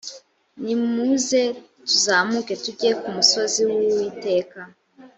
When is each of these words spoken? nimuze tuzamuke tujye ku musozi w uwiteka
nimuze 0.63 1.41
tuzamuke 1.87 2.53
tujye 2.63 2.89
ku 2.99 3.07
musozi 3.15 3.61
w 3.67 3.71
uwiteka 3.89 4.59